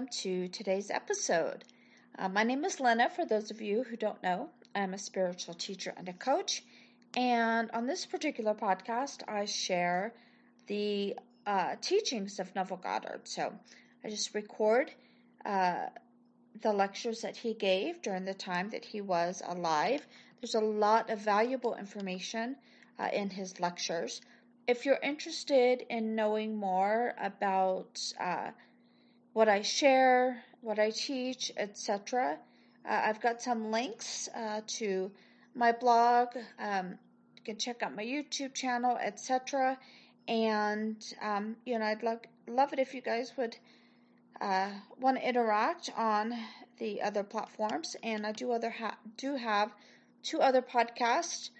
[0.00, 1.62] welcome to today's episode.
[2.18, 4.48] Uh, my name is Lena, for those of you who don't know.
[4.74, 6.62] I'm a spiritual teacher and a coach,
[7.14, 10.14] and on this particular podcast, I share
[10.68, 11.16] the
[11.46, 13.28] uh, teachings of Neville Goddard.
[13.28, 13.52] So
[14.02, 14.90] I just record
[15.44, 15.88] uh,
[16.62, 20.06] the lectures that he gave during the time that he was alive.
[20.40, 22.56] There's a lot of valuable information
[22.98, 24.22] uh, in his lectures.
[24.66, 28.52] If you're interested in knowing more about uh,
[29.32, 32.38] what I share, what I teach, etc.,
[32.88, 35.10] uh, I've got some links uh, to
[35.54, 36.28] my blog.
[36.58, 36.98] Um,
[37.36, 39.78] you can check out my YouTube channel, etc.
[40.26, 43.56] And um, you know, I'd love love it if you guys would
[44.40, 46.34] uh, want to interact on
[46.78, 47.96] the other platforms.
[48.02, 49.72] And I do other ha- do have
[50.22, 51.50] two other podcasts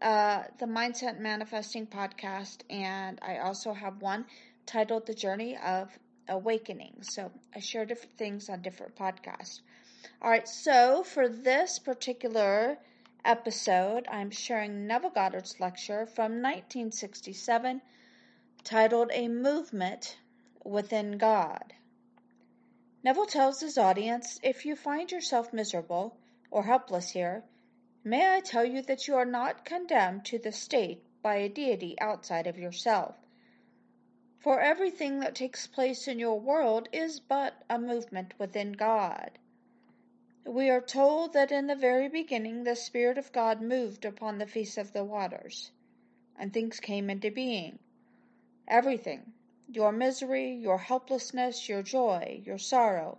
[0.00, 4.26] uh, the Mindset Manifesting podcast, and I also have one
[4.66, 5.90] titled The Journey of
[6.28, 7.02] Awakening.
[7.02, 9.60] So I share different things on different podcasts.
[10.22, 12.78] All right, so for this particular
[13.24, 17.80] episode, I'm sharing Neville Goddard's lecture from 1967
[18.64, 20.16] titled A Movement
[20.64, 21.74] Within God.
[23.02, 26.16] Neville tells his audience if you find yourself miserable
[26.50, 27.44] or helpless here,
[28.04, 31.94] May I tell you that you are not condemned to the state by a deity
[32.00, 33.16] outside of yourself.
[34.40, 39.32] For everything that takes place in your world is but a movement within God.
[40.46, 44.46] We are told that in the very beginning the Spirit of God moved upon the
[44.46, 45.72] face of the waters,
[46.36, 47.80] and things came into being.
[48.68, 49.32] Everything,
[49.66, 53.18] your misery, your helplessness, your joy, your sorrow,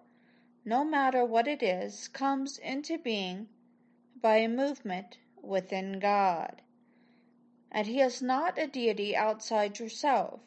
[0.63, 3.49] no matter what it is, comes into being
[4.21, 6.61] by a movement within God.
[7.69, 10.39] And He is not a deity outside yourself.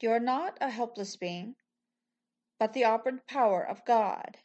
[0.00, 1.56] You are not a helpless being,
[2.58, 4.38] but the operant power of God.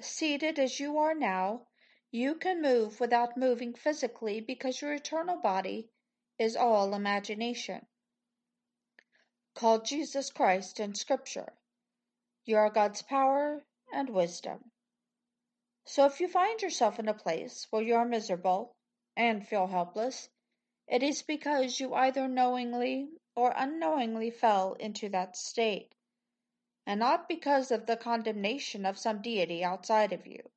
[0.00, 1.66] Seated as you are now,
[2.10, 5.90] you can move without moving physically because your eternal body
[6.38, 7.86] is all imagination.
[9.54, 11.52] Called Jesus Christ in Scripture.
[12.44, 14.72] You are God's power and wisdom.
[15.84, 18.74] So if you find yourself in a place where you are miserable
[19.16, 20.30] and feel helpless,
[20.88, 25.94] it is because you either knowingly or unknowingly fell into that state,
[26.86, 30.50] and not because of the condemnation of some deity outside of you.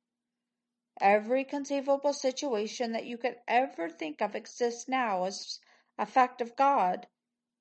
[1.00, 5.60] Every conceivable situation that you could ever think of exists now as
[5.98, 7.06] a fact of God,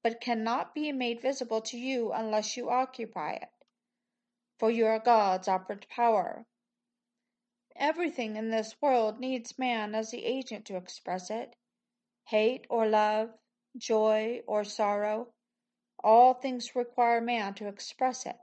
[0.04, 3.50] but cannot be made visible to you unless you occupy it.
[4.58, 6.46] For you are God's operant power.
[7.76, 11.56] Everything in this world needs man as the agent to express it.
[12.26, 13.38] Hate or love,
[13.78, 15.34] joy or sorrow,
[16.04, 18.38] all things require man to express it.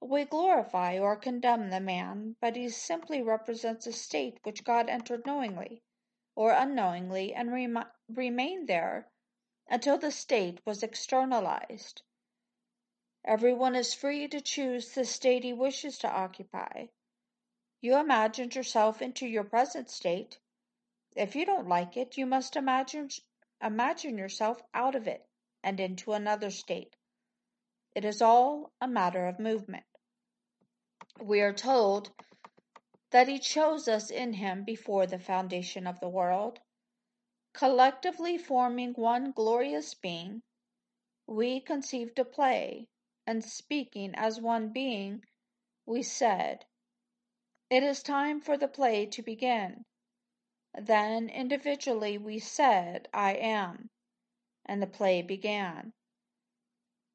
[0.00, 5.24] We glorify or condemn the man, but he simply represents a state which God entered
[5.24, 5.82] knowingly
[6.34, 9.08] or unknowingly and rem- remained there
[9.68, 12.02] until the state was externalized.
[13.24, 16.86] Everyone is free to choose the state he wishes to occupy.
[17.80, 20.38] You imagined yourself into your present state.
[21.14, 23.08] If you don't like it, you must imagine
[23.62, 25.26] imagine yourself out of it
[25.62, 26.94] and into another state.
[27.94, 29.84] It is all a matter of movement.
[31.20, 32.10] We are told
[33.10, 36.58] that he chose us in him before the foundation of the world.
[37.54, 40.42] Collectively forming one glorious being,
[41.26, 42.86] we conceived a play,
[43.26, 45.24] and speaking as one being,
[45.86, 46.64] we said,
[47.70, 49.84] it is time for the play to begin.
[50.78, 53.88] Then individually we said, I am,
[54.66, 55.94] and the play began.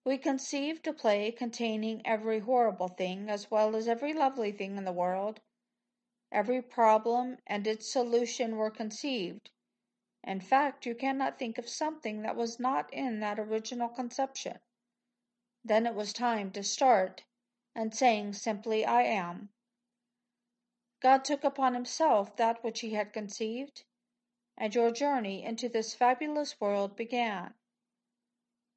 [0.03, 4.83] We conceived a play containing every horrible thing as well as every lovely thing in
[4.83, 5.41] the world.
[6.31, 9.51] Every problem and its solution were conceived.
[10.23, 14.57] In fact, you cannot think of something that was not in that original conception.
[15.63, 17.25] Then it was time to start,
[17.75, 19.49] and saying simply, I am.
[21.01, 23.83] God took upon himself that which he had conceived,
[24.55, 27.55] and your journey into this fabulous world began.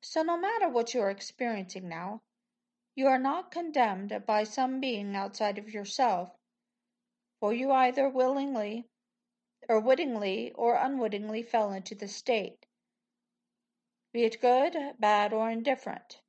[0.01, 2.23] So, no matter what you are experiencing now,
[2.95, 6.31] you are not condemned by some being outside of yourself,
[7.41, 8.89] for you either willingly
[9.69, 12.67] or wittingly or unwittingly fell into the state,
[14.13, 16.21] be it good, bad, or indifferent.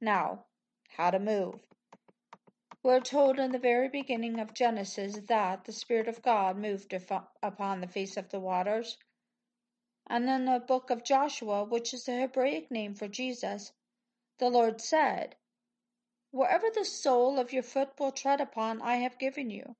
[0.00, 0.44] Now,
[0.96, 1.60] how to move.
[2.84, 6.92] We are told in the very beginning of Genesis that the Spirit of God moved
[6.92, 8.98] upon the face of the waters.
[10.08, 13.72] And in the book of Joshua, which is the Hebraic name for Jesus,
[14.38, 15.36] the Lord said,
[16.32, 19.76] Wherever the sole of your foot will tread upon, I have given you.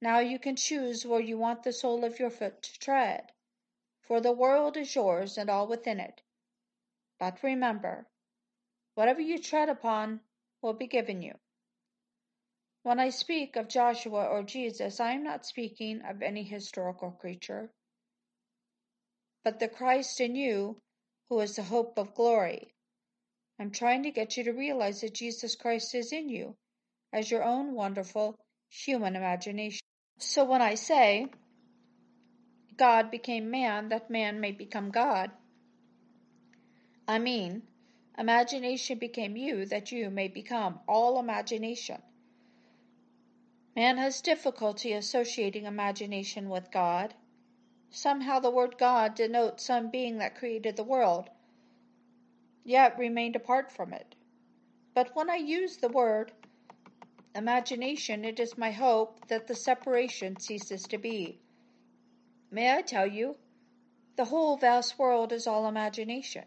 [0.00, 3.32] Now you can choose where you want the sole of your foot to tread,
[4.00, 6.22] for the world is yours and all within it.
[7.18, 8.06] But remember,
[8.94, 10.20] whatever you tread upon
[10.62, 11.40] will be given you.
[12.84, 17.70] When I speak of Joshua or Jesus, I am not speaking of any historical creature,
[19.42, 20.76] but the Christ in you
[21.30, 22.74] who is the hope of glory.
[23.58, 26.56] I'm trying to get you to realize that Jesus Christ is in you
[27.10, 28.38] as your own wonderful
[28.68, 29.80] human imagination.
[30.18, 31.28] So when I say
[32.76, 35.30] God became man that man may become God,
[37.08, 37.62] I mean
[38.18, 42.02] imagination became you that you may become all imagination.
[43.76, 47.14] Man has difficulty associating imagination with God.
[47.90, 51.28] Somehow the word God denotes some being that created the world,
[52.62, 54.14] yet remained apart from it.
[54.94, 56.30] But when I use the word
[57.34, 61.40] imagination, it is my hope that the separation ceases to be.
[62.52, 63.36] May I tell you,
[64.14, 66.44] the whole vast world is all imagination.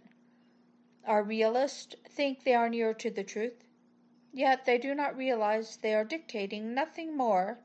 [1.06, 3.67] Our realists think they are nearer to the truth,
[4.38, 7.58] yet they do not realize they are dictating nothing more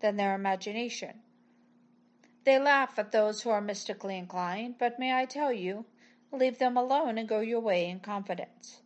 [0.00, 1.20] than their imagination.
[2.44, 5.84] They laugh at those who are mystically inclined, but may I tell you,
[6.32, 8.80] leave them alone and go your way in confidence.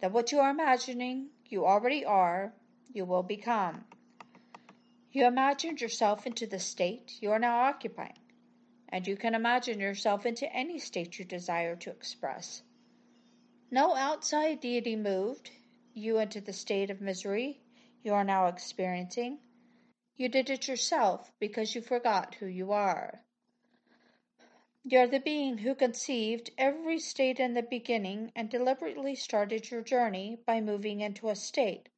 [0.00, 2.54] That what you are imagining you already are,
[2.94, 3.84] you will become.
[5.12, 8.18] You imagined yourself into the state you are now occupying,
[8.88, 12.62] and you can imagine yourself into any state you desire to express.
[13.70, 15.50] No outside deity moved
[15.96, 17.60] you into the state of misery
[18.06, 19.40] you are now experiencing.
[20.14, 23.24] You did it yourself because you forgot who you are.
[24.84, 29.82] You are the being who conceived every state in the beginning and deliberately started your
[29.82, 31.88] journey by moving into a state,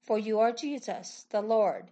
[0.00, 1.90] for you are Jesus, the Lord.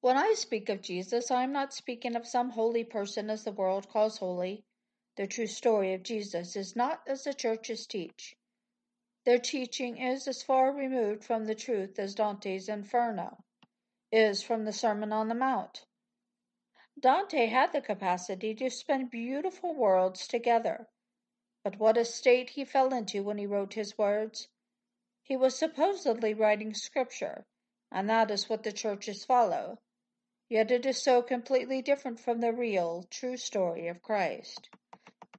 [0.00, 3.52] When I speak of Jesus, I am not speaking of some holy person as the
[3.52, 4.64] world calls holy.
[5.16, 8.37] The true story of Jesus is not as the churches teach.
[9.28, 13.44] Their teaching is as far removed from the truth as Dante's Inferno
[14.10, 15.84] is from the Sermon on the Mount.
[16.98, 20.88] Dante had the capacity to spin beautiful worlds together,
[21.62, 24.48] but what a state he fell into when he wrote his words!
[25.22, 27.44] He was supposedly writing scripture,
[27.92, 29.78] and that is what the churches follow.
[30.48, 34.70] Yet it is so completely different from the real, true story of Christ.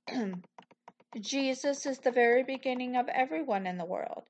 [1.17, 4.29] Jesus is the very beginning of everyone in the world.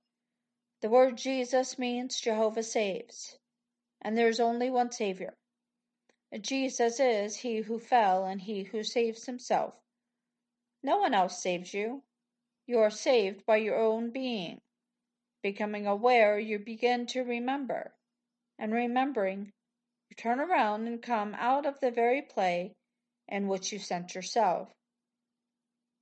[0.80, 3.38] The word Jesus means Jehovah saves,
[4.02, 5.34] and there is only one Savior.
[6.40, 9.76] Jesus is he who fell and he who saves himself.
[10.82, 12.04] No one else saves you.
[12.66, 14.62] You are saved by your own being.
[15.44, 17.94] Becoming aware, you begin to remember,
[18.58, 19.52] and remembering,
[20.10, 22.78] you turn around and come out of the very play
[23.28, 24.74] in which you sent yourself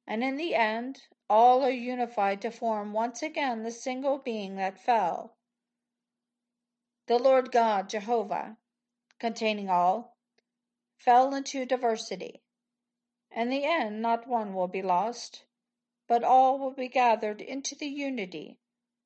[0.08, 4.80] and in the end all are unified to form once again the single being that
[4.80, 5.36] fell.
[7.08, 8.58] The Lord God, Jehovah,
[9.20, 10.18] containing all,
[10.98, 12.42] fell into diversity.
[13.36, 15.44] In the end, not one will be lost,
[16.08, 18.58] but all will be gathered into the unity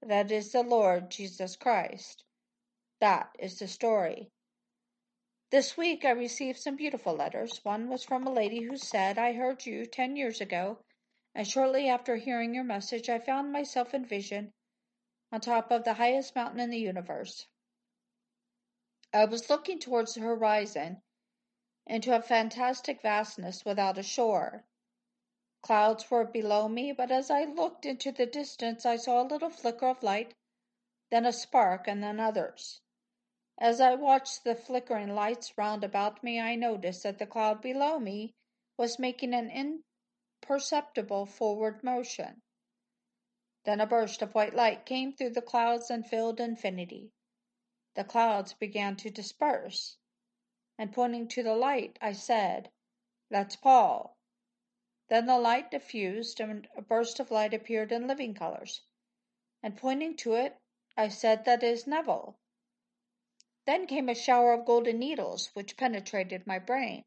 [0.03, 2.23] that is the Lord Jesus Christ.
[2.99, 4.29] That is the story.
[5.49, 7.59] This week I received some beautiful letters.
[7.63, 10.79] One was from a lady who said, I heard you ten years ago
[11.33, 14.53] and shortly after hearing your message, I found myself in vision
[15.31, 17.47] on top of the highest mountain in the universe.
[19.13, 21.01] I was looking towards the horizon
[21.85, 24.65] into a fantastic vastness without a shore.
[25.61, 29.49] Clouds were below me, but as I looked into the distance, I saw a little
[29.49, 30.33] flicker of light,
[31.09, 32.81] then a spark, and then others.
[33.57, 37.99] As I watched the flickering lights round about me, I noticed that the cloud below
[37.99, 38.33] me
[38.77, 39.49] was making an
[40.41, 42.41] perceptible forward motion.
[43.63, 47.11] Then a burst of white light came through the clouds and filled infinity.
[47.93, 49.97] The clouds began to disperse,
[50.77, 52.71] and pointing to the light, I said,
[53.29, 54.17] That's Paul.
[55.09, 58.81] Then the light diffused, and a burst of light appeared in living colors,
[59.61, 60.57] and pointing to it,
[60.97, 62.39] I said, That is Neville.
[63.65, 67.03] Then came a shower of golden needles, which penetrated my brain,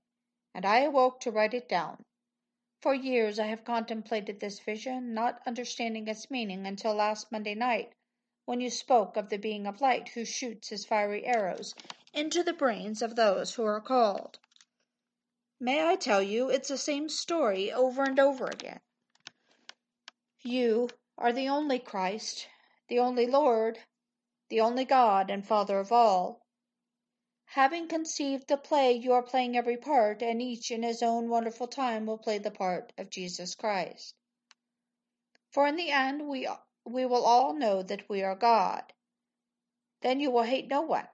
[0.54, 2.04] and I awoke to write it down.
[2.84, 7.94] For years I have contemplated this vision, not understanding its meaning until last Monday night,
[8.44, 11.74] when you spoke of the being of light who shoots his fiery arrows
[12.12, 14.38] into the brains of those who are called.
[15.58, 18.80] May I tell you, it's the same story over and over again.
[20.42, 22.48] You are the only Christ,
[22.88, 23.78] the only Lord,
[24.50, 26.43] the only God and Father of all.
[27.54, 31.68] Having conceived the play, you are playing every part, and each in his own wonderful
[31.68, 34.16] time will play the part of Jesus Christ.
[35.52, 36.48] For in the end, we,
[36.84, 38.92] we will all know that we are God.
[40.00, 41.06] Then you will hate no one,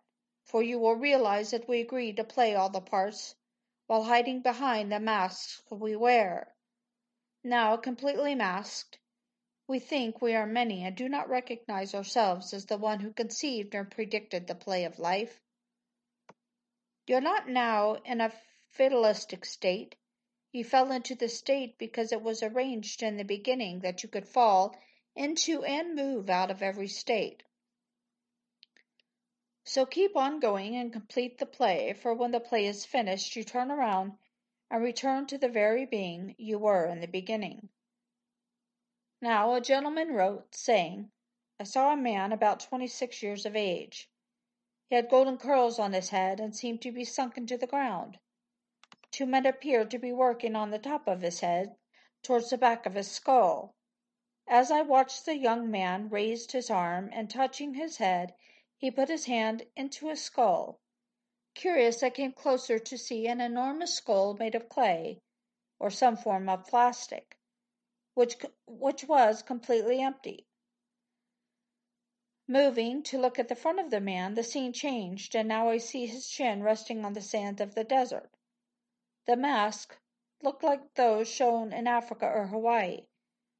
[0.42, 3.34] for you will realize that we agree to play all the parts
[3.86, 6.54] while hiding behind the masks we wear.
[7.44, 8.98] Now, completely masked,
[9.66, 13.74] we think we are many and do not recognize ourselves as the one who conceived
[13.74, 15.38] and predicted the play of life.
[17.10, 18.32] You're not now in a
[18.68, 19.96] fatalistic state.
[20.52, 24.28] You fell into the state because it was arranged in the beginning that you could
[24.28, 24.76] fall
[25.16, 27.42] into and move out of every state.
[29.64, 33.42] So keep on going and complete the play, for when the play is finished, you
[33.42, 34.12] turn around
[34.70, 37.70] and return to the very being you were in the beginning.
[39.20, 41.10] Now a gentleman wrote, saying,
[41.58, 44.08] I saw a man about twenty six years of age.
[44.90, 48.18] He had golden curls on his head and seemed to be sunk into the ground.
[49.12, 51.76] Two men appeared to be working on the top of his head
[52.24, 53.76] towards the back of his skull.
[54.48, 58.34] As I watched the young man raised his arm and touching his head,
[58.78, 60.80] he put his hand into his skull.
[61.54, 65.20] Curious, I came closer to see an enormous skull made of clay,
[65.78, 67.38] or some form of plastic
[68.14, 70.48] which, which was completely empty.
[72.52, 75.78] Moving to look at the front of the man, the scene changed, and now I
[75.78, 78.28] see his chin resting on the sand of the desert.
[79.26, 79.96] The mask
[80.42, 83.06] looked like those shown in Africa or Hawaii,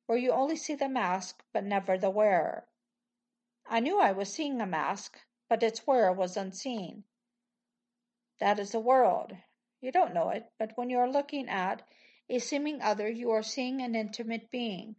[0.07, 2.67] where you only see the mask but never the wearer.
[3.65, 7.05] I knew I was seeing a mask, but its wearer was unseen.
[8.41, 9.37] That is the world.
[9.81, 11.89] You don't know it, but when you are looking at
[12.29, 14.97] a seeming other, you are seeing an intimate being.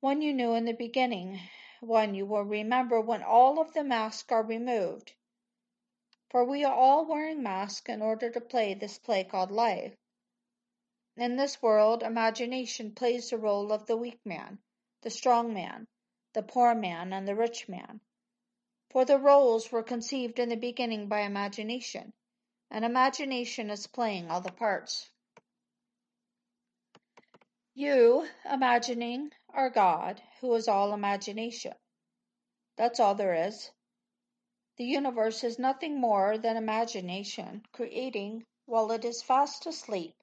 [0.00, 1.38] One you knew in the beginning,
[1.82, 5.12] one you will remember when all of the masks are removed.
[6.30, 9.94] For we are all wearing masks in order to play this play called life.
[11.16, 14.58] In this world, imagination plays the role of the weak man,
[15.02, 15.86] the strong man,
[16.32, 18.00] the poor man, and the rich man.
[18.90, 22.12] For the roles were conceived in the beginning by imagination,
[22.70, 25.10] and imagination is playing all the parts.
[27.74, 31.74] You, imagining, are God, who is all imagination.
[32.76, 33.70] That's all there is.
[34.78, 40.14] The universe is nothing more than imagination, creating while it is fast asleep.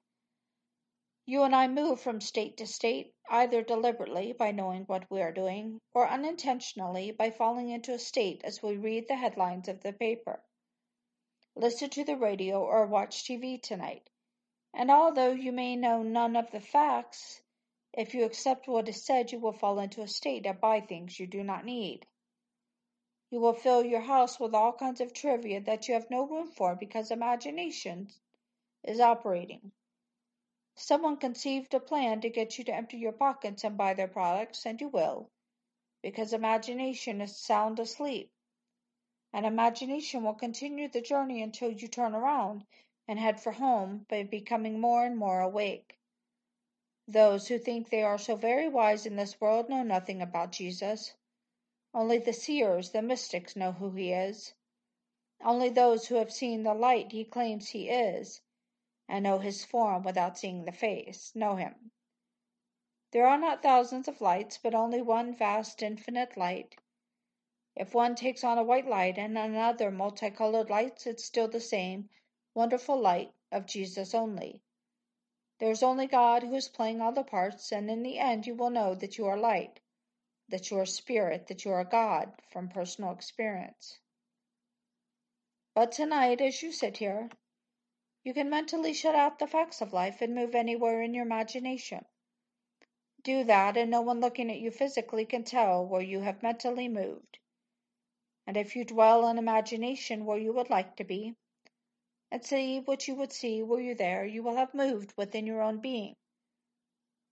[1.26, 5.30] You and I move from state to state, either deliberately by knowing what we are
[5.30, 9.92] doing, or unintentionally by falling into a state as we read the headlines of the
[9.92, 10.42] paper,
[11.54, 14.10] listen to the radio, or watch TV tonight.
[14.74, 17.40] And although you may know none of the facts,
[17.92, 21.18] if you accept what is said, you will fall into a state and buy things
[21.18, 22.06] you do not need.
[23.30, 26.48] You will fill your house with all kinds of trivia that you have no room
[26.48, 28.10] for because imagination
[28.82, 29.72] is operating.
[30.74, 34.66] Someone conceived a plan to get you to empty your pockets and buy their products,
[34.66, 35.30] and you will,
[36.02, 38.32] because imagination is sound asleep.
[39.32, 42.64] And imagination will continue the journey until you turn around
[43.06, 45.99] and head for home by becoming more and more awake.
[47.12, 51.12] Those who think they are so very wise in this world know nothing about Jesus.
[51.92, 54.54] Only the seers, the mystics, know who he is.
[55.42, 58.42] Only those who have seen the light he claims he is,
[59.08, 61.90] and know his form without seeing the face, know him.
[63.10, 66.76] There are not thousands of lights, but only one vast infinite light.
[67.74, 72.08] If one takes on a white light and another multicolored lights, it's still the same
[72.54, 74.62] wonderful light of Jesus only.
[75.60, 78.54] There is only God who is playing all the parts, and in the end you
[78.54, 79.78] will know that you are light,
[80.48, 83.98] that you are spirit, that you are God from personal experience.
[85.74, 87.28] But tonight, as you sit here,
[88.24, 92.06] you can mentally shut out the facts of life and move anywhere in your imagination.
[93.22, 96.88] Do that, and no one looking at you physically can tell where you have mentally
[96.88, 97.38] moved.
[98.46, 101.36] And if you dwell in imagination where you would like to be,
[102.30, 105.62] and see what you would see were you there, you will have moved within your
[105.62, 106.14] own being.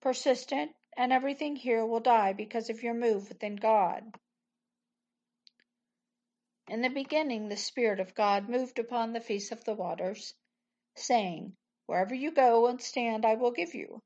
[0.00, 4.19] Persistent, and everything here will die because of your move within God.
[6.69, 10.35] In the beginning, the Spirit of God moved upon the face of the waters,
[10.97, 14.02] saying, Wherever you go and stand, I will give you.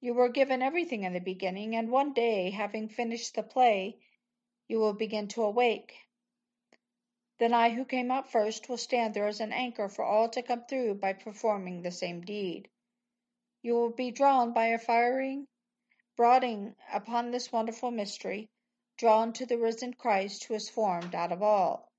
[0.00, 3.98] You were given everything in the beginning, and one day, having finished the play,
[4.68, 5.94] you will begin to awake.
[7.38, 10.42] Then I who came out first will stand there as an anchor for all to
[10.42, 12.68] come through by performing the same deed.
[13.62, 15.46] You will be drawn by a firing
[16.16, 18.50] brooding upon this wonderful mystery,
[18.96, 21.92] drawn to the risen Christ who is formed out of all.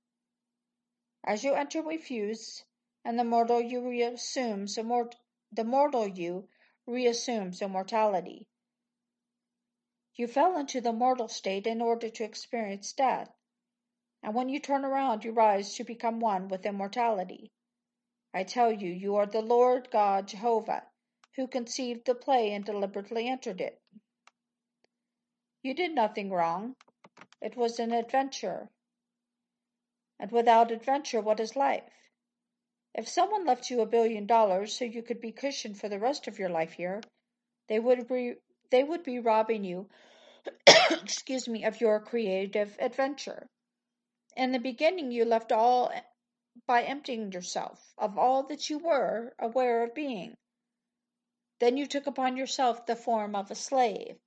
[1.23, 2.65] As you enter we fuse,
[3.05, 5.15] and the mortal you reassumes immort-
[5.53, 6.49] the mortal you
[6.85, 8.45] reassumes immortality.
[10.15, 13.33] You fell into the mortal state in order to experience death,
[14.21, 17.51] and when you turn around, you rise to become one with immortality.
[18.33, 20.83] I tell you, you are the Lord God Jehovah,
[21.35, 23.81] who conceived the play and deliberately entered it.
[25.63, 26.75] You did nothing wrong.
[27.41, 28.69] It was an adventure.
[30.19, 31.89] And without adventure, what is life?
[32.93, 36.27] If someone left you a billion dollars so you could be cushioned for the rest
[36.27, 37.01] of your life here,
[37.67, 38.35] they would be
[38.71, 39.89] they would be robbing you
[40.91, 43.47] excuse me of your creative adventure.
[44.39, 46.03] In the beginning you left all eh,
[46.65, 50.37] by emptying yourself of all that you were aware of being.
[51.59, 54.17] Then you took upon yourself the form of a slave.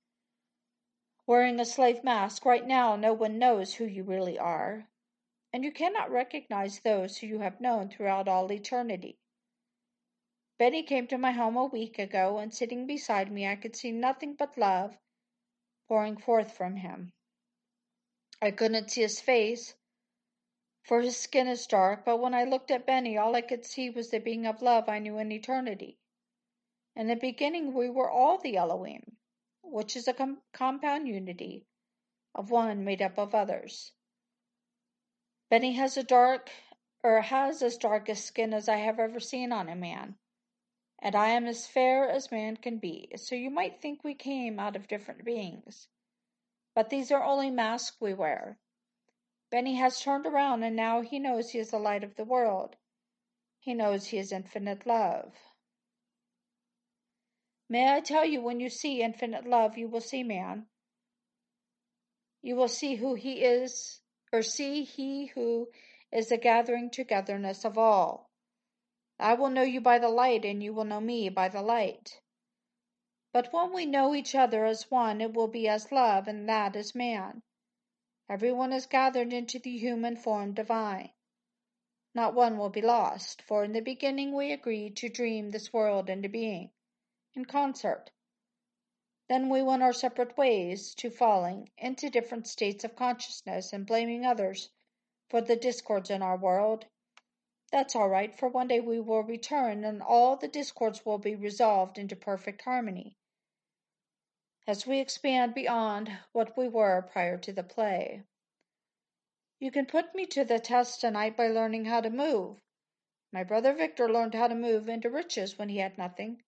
[1.25, 4.87] Wearing a slave mask, right now no one knows who you really are,
[5.51, 9.17] and you cannot recognize those who you have known throughout all eternity.
[10.59, 13.91] Benny came to my home a week ago, and sitting beside me, I could see
[13.91, 14.95] nothing but love
[15.87, 17.13] pouring forth from him.
[18.39, 19.73] I couldn't see his face,
[20.83, 23.89] for his skin is dark, but when I looked at Benny, all I could see
[23.89, 25.97] was the being of love I knew in eternity.
[26.93, 29.17] In the beginning, we were all the Elohim,
[29.61, 31.65] which is a com- compound unity
[32.35, 33.93] of one made up of others.
[35.49, 36.51] Benny has a dark,
[37.01, 40.17] or has as dark a skin as I have ever seen on a man,
[40.99, 44.59] and I am as fair as man can be, so you might think we came
[44.59, 45.87] out of different beings.
[46.75, 48.59] But these are only masks we wear.
[49.53, 52.75] Benny has turned around and now he knows he is the light of the world.
[53.59, 55.31] He knows he is infinite love.
[57.69, 60.65] May I tell you, when you see infinite love, you will see man.
[62.41, 64.01] You will see who he is,
[64.31, 65.69] or see he who
[66.11, 68.31] is the gathering togetherness of all.
[69.19, 72.19] I will know you by the light, and you will know me by the light.
[73.31, 76.75] But when we know each other as one, it will be as love, and that
[76.75, 77.43] is man.
[78.33, 81.11] Everyone is gathered into the human form divine.
[82.15, 86.09] Not one will be lost, for in the beginning we agreed to dream this world
[86.09, 86.71] into being,
[87.35, 88.09] in concert.
[89.29, 94.25] Then we went our separate ways to falling into different states of consciousness and blaming
[94.25, 94.71] others
[95.29, 96.87] for the discords in our world.
[97.71, 101.35] That's all right, for one day we will return and all the discords will be
[101.35, 103.15] resolved into perfect harmony
[104.65, 108.23] as we expand beyond what we were prior to the play.
[109.59, 112.61] You can put me to the test tonight by learning how to move.
[113.31, 116.43] My brother Victor learned how to move into riches when he had nothing,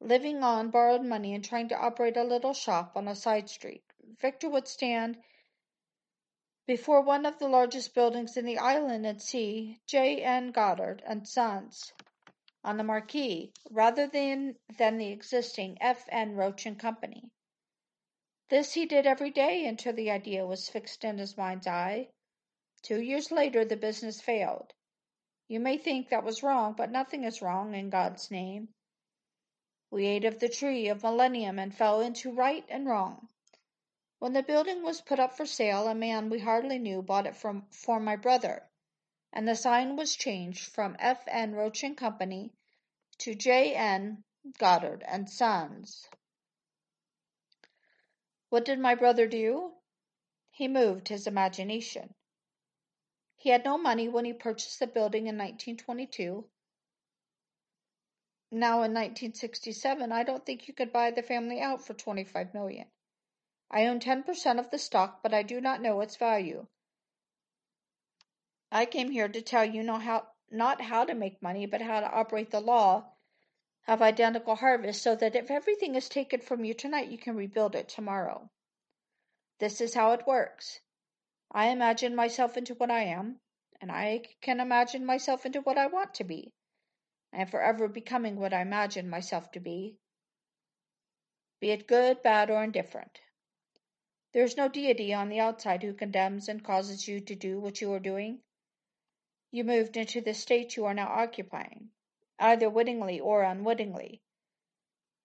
[0.00, 3.84] living on borrowed money and trying to operate a little shop on a side street.
[4.20, 5.16] Victor would stand
[6.66, 10.22] before one of the largest buildings in the island and see J.
[10.22, 10.50] N.
[10.50, 11.92] Goddard and Sons
[12.64, 16.06] on the marquee rather than, than the existing F.
[16.08, 16.34] N.
[16.34, 17.30] Roach and Company.
[18.48, 22.08] This he did every day until the idea was fixed in his mind's eye.
[22.82, 24.72] Two years later, the business failed.
[25.46, 28.68] You may think that was wrong, but nothing is wrong in God's name.
[29.90, 33.28] We ate of the tree of millennium and fell into right and wrong.
[34.18, 37.36] When the building was put up for sale, a man we hardly knew bought it
[37.36, 38.68] from, for my brother
[39.34, 41.24] and the sign was changed from F.
[41.26, 41.56] N.
[41.56, 42.52] Roach and Company
[43.18, 43.74] to J.
[43.74, 44.22] N.
[44.58, 46.08] Goddard and Sons.
[48.48, 49.72] What did my brother do?
[50.52, 52.14] He moved his imagination.
[53.34, 56.48] He had no money when he purchased the building in 1922.
[58.52, 62.86] Now in 1967, I don't think you could buy the family out for 25 million.
[63.68, 66.68] I own 10% of the stock, but I do not know its value.
[68.76, 72.00] I came here to tell you know how, not how to make money, but how
[72.00, 73.12] to operate the law
[73.86, 77.76] of identical harvest so that if everything is taken from you tonight, you can rebuild
[77.76, 78.50] it tomorrow.
[79.60, 80.80] This is how it works.
[81.52, 83.38] I imagine myself into what I am,
[83.80, 86.52] and I can imagine myself into what I want to be.
[87.32, 89.98] I am forever becoming what I imagine myself to be,
[91.60, 93.20] be it good, bad, or indifferent.
[94.32, 97.80] There is no deity on the outside who condemns and causes you to do what
[97.80, 98.40] you are doing.
[99.54, 101.90] You moved into the state you are now occupying,
[102.40, 104.20] either wittingly or unwittingly.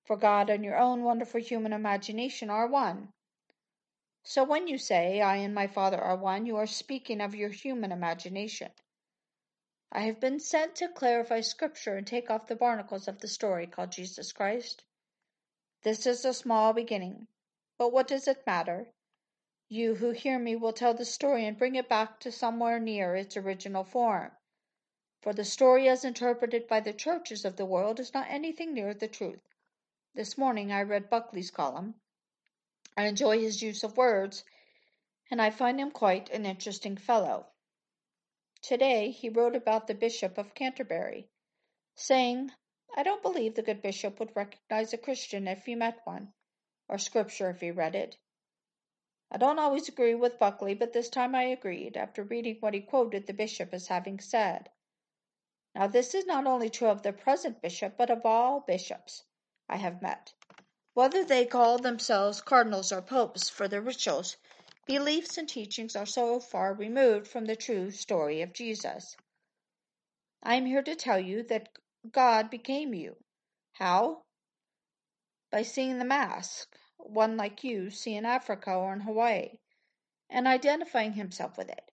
[0.03, 3.11] For God and your own wonderful human imagination are one.
[4.21, 7.49] So when you say, I and my Father are one, you are speaking of your
[7.49, 8.69] human imagination.
[9.91, 13.65] I have been sent to clarify Scripture and take off the barnacles of the story
[13.65, 14.83] called Jesus Christ.
[15.81, 17.25] This is a small beginning.
[17.79, 18.93] But what does it matter?
[19.71, 23.15] You who hear me will tell the story and bring it back to somewhere near
[23.15, 24.31] its original form.
[25.21, 28.95] For the story as interpreted by the churches of the world is not anything near
[28.95, 29.47] the truth.
[30.15, 32.01] This morning I read Buckley's column.
[32.97, 34.43] I enjoy his use of words,
[35.29, 37.51] and I find him quite an interesting fellow.
[38.63, 41.29] Today he wrote about the Bishop of Canterbury,
[41.93, 42.51] saying,
[42.97, 46.33] I don't believe the good bishop would recognize a Christian if he met one,
[46.87, 48.17] or Scripture if he read it.
[49.31, 52.81] I don't always agree with Buckley, but this time I agreed, after reading what he
[52.81, 54.69] quoted the bishop as having said.
[55.75, 59.23] Now, this is not only true of the present bishop, but of all bishops
[59.69, 60.33] I have met.
[60.95, 64.35] Whether they call themselves cardinals or popes for their rituals,
[64.87, 69.15] beliefs and teachings are so far removed from the true story of Jesus.
[70.41, 71.69] I am here to tell you that
[72.11, 73.15] God became you.
[73.73, 74.23] How?
[75.51, 79.59] By seeing the mask, one like you see in Africa or in Hawaii,
[80.29, 81.91] and identifying himself with it.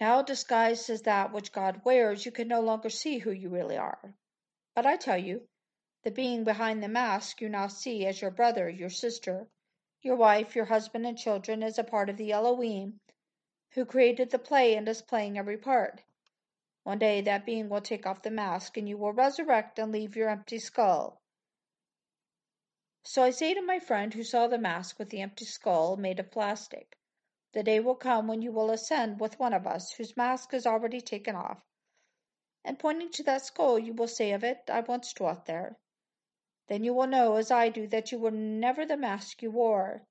[0.00, 3.76] Now, disguised as that which God wears, you can no longer see who you really
[3.76, 4.14] are.
[4.74, 5.48] But I tell you,
[6.02, 9.48] the being behind the mask you now see as your brother, your sister,
[10.02, 13.00] your wife, your husband, and children is a part of the Elohim
[13.70, 16.02] who created the play and is playing every part.
[16.82, 20.16] One day that being will take off the mask and you will resurrect and leave
[20.16, 21.22] your empty skull.
[23.04, 26.18] So I say to my friend who saw the mask with the empty skull made
[26.18, 26.98] of plastic,
[27.52, 30.66] the day will come when you will ascend with one of us whose mask is
[30.66, 31.62] already taken off.
[32.64, 35.78] And pointing to that skull, you will say of it, I once dwelt there.
[36.66, 40.06] Then you will know, as I do, that you were never the mask you wore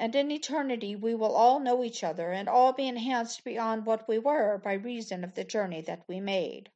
[0.00, 4.06] and in eternity we will all know each other and all be enhanced beyond what
[4.06, 6.70] we were by reason of the journey that we made.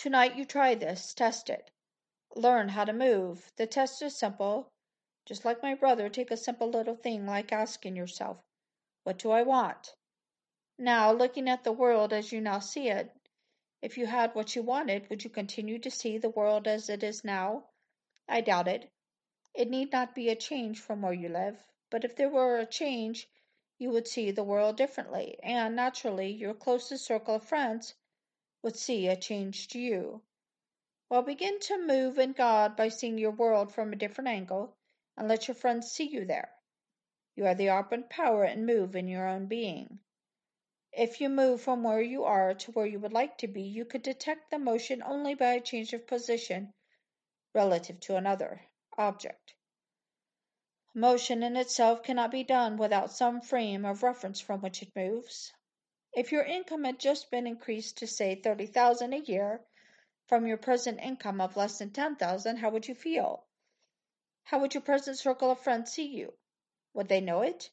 [0.00, 1.72] Tonight you try this, test it.
[2.36, 3.50] Learn how to move.
[3.56, 4.70] The test is simple.
[5.26, 8.40] Just like my brother, take a simple little thing like asking yourself,
[9.02, 9.96] What do I want?
[10.78, 13.10] Now, looking at the world as you now see it,
[13.82, 17.02] if you had what you wanted, would you continue to see the world as it
[17.02, 17.64] is now?
[18.28, 18.92] I doubt it.
[19.52, 22.66] It need not be a change from where you live, but if there were a
[22.66, 23.28] change,
[23.78, 27.96] you would see the world differently, and naturally your closest circle of friends
[28.62, 30.22] would see a changed you.
[31.08, 34.76] Well, begin to move in God by seeing your world from a different angle
[35.16, 36.52] and let your friends see you there.
[37.34, 40.00] You are the operant power and move in your own being.
[40.92, 43.84] If you move from where you are to where you would like to be, you
[43.84, 46.72] could detect the motion only by a change of position
[47.54, 48.62] relative to another
[48.96, 49.54] object.
[50.94, 55.52] Motion in itself cannot be done without some frame of reference from which it moves.
[56.14, 59.60] If your income had just been increased to say 30,000 a year
[60.26, 63.44] from your present income of less than 10,000, how would you feel?
[64.44, 66.32] How would your present circle of friends see you?
[66.94, 67.70] Would they know it?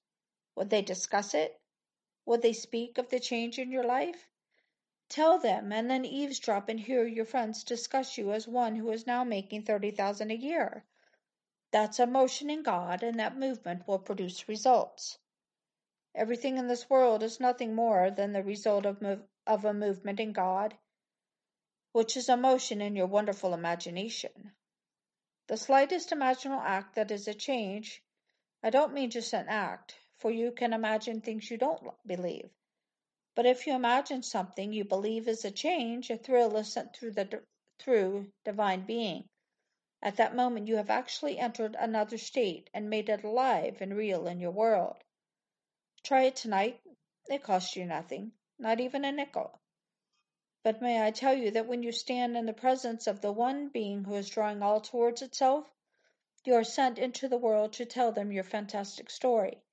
[0.56, 1.60] Would they discuss it?
[2.26, 4.30] Would they speak of the change in your life?
[5.08, 9.08] Tell them and then eavesdrop and hear your friends discuss you as one who is
[9.08, 10.84] now making 30,000 a year.
[11.72, 15.20] That's a motion in God, and that movement will produce results.
[16.18, 20.20] Everything in this world is nothing more than the result of, mov- of a movement
[20.22, 20.78] in God,
[21.92, 24.54] which is a motion in your wonderful imagination.
[25.48, 28.02] The slightest imaginal act that is a change,
[28.64, 32.50] I don't mean just an act, for you can imagine things you don't believe.
[33.36, 37.12] But if you imagine something you believe is a change, a thrill is sent through
[37.12, 37.44] the
[37.78, 39.28] through divine being.
[40.02, 44.28] At that moment you have actually entered another state and made it alive and real
[44.28, 45.04] in your world.
[46.06, 46.80] Try it tonight.
[47.30, 49.60] It costs you nothing, not even a nickel.
[50.62, 53.70] But may I tell you that when you stand in the presence of the one
[53.70, 55.68] being who is drawing all towards itself,
[56.44, 59.64] you are sent into the world to tell them your fantastic story.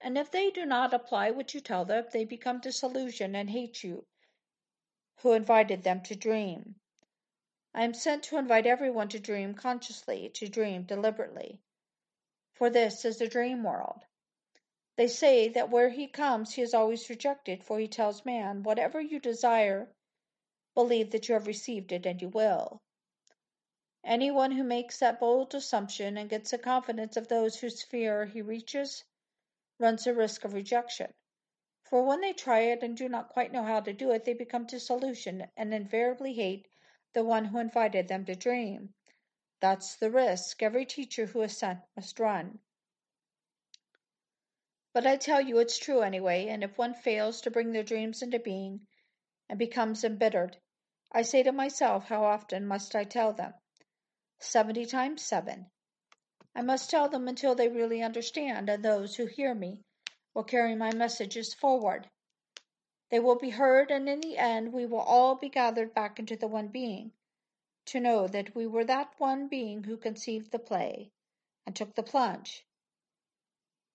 [0.00, 3.82] And if they do not apply what you tell them, they become disillusioned and hate
[3.82, 4.06] you
[5.22, 6.76] who invited them to dream.
[7.74, 11.58] I am sent to invite everyone to dream consciously, to dream deliberately.
[12.54, 14.04] For this is the dream world.
[14.96, 19.00] They say that where he comes he is always rejected, for he tells man, Whatever
[19.00, 19.94] you desire,
[20.74, 22.82] believe that you have received it and you will.
[24.04, 28.42] Anyone who makes that bold assumption and gets the confidence of those whose sphere he
[28.42, 29.04] reaches
[29.78, 31.14] runs the risk of rejection.
[31.84, 34.34] For when they try it and do not quite know how to do it, they
[34.34, 36.68] become disillusioned and invariably hate
[37.14, 38.92] the one who invited them to dream.
[39.60, 42.58] That's the risk every teacher who is sent must run.
[44.94, 48.20] But I tell you it's true anyway, and if one fails to bring their dreams
[48.20, 48.86] into being
[49.48, 50.58] and becomes embittered,
[51.10, 53.54] I say to myself, how often must I tell them?
[54.38, 55.70] Seventy times seven.
[56.54, 59.80] I must tell them until they really understand, and those who hear me
[60.34, 62.10] will carry my messages forward.
[63.08, 66.36] They will be heard, and in the end, we will all be gathered back into
[66.36, 67.12] the one being,
[67.86, 71.10] to know that we were that one being who conceived the play
[71.64, 72.66] and took the plunge.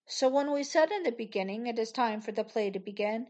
[0.07, 3.27] So when we said in the beginning, it is time for the play to begin,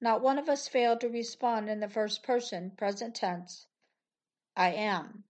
[0.00, 3.68] not one of us failed to respond in the first person, present tense,
[4.56, 5.24] I am.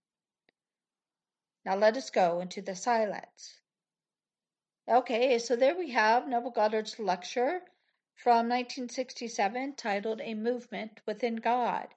[1.67, 3.61] Now let us go into the silence.
[4.89, 7.61] Okay, so there we have Neville Goddard's lecture
[8.15, 11.89] from 1967 titled A Movement Within God.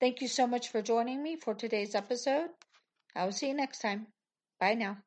[0.00, 2.48] Thank you so much for joining me for today's episode.
[3.14, 4.06] I will see you next time.
[4.58, 5.02] Bye now.